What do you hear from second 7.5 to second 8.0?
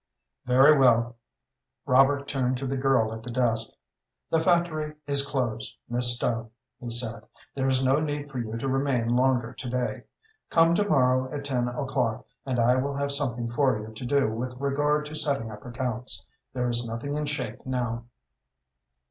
"there is no